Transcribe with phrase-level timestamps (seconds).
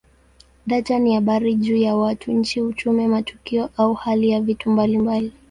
[0.67, 5.33] Data ni habari juu ya watu, nchi, uchumi, matukio au hali ya vitu mbalimbali.